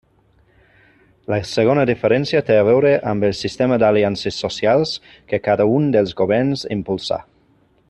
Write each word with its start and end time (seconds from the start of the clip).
La 1.33 1.37
segona 1.49 1.83
diferència 1.89 2.41
té 2.47 2.57
a 2.61 2.63
veure 2.69 2.95
amb 3.13 3.27
el 3.29 3.37
sistema 3.41 3.79
d'aliances 3.83 4.41
socials 4.47 4.95
que 5.33 5.43
cada 5.49 5.69
un 5.77 5.89
dels 5.99 6.17
governs 6.23 6.65
impulsa. 6.79 7.23